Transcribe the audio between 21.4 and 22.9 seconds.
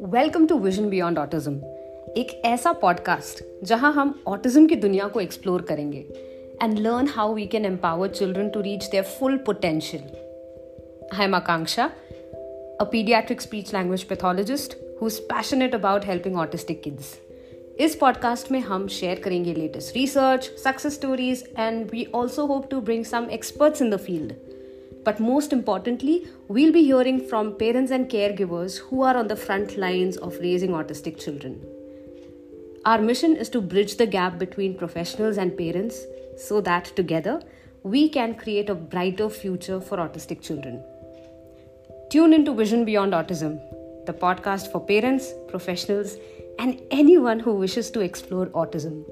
and we also hope to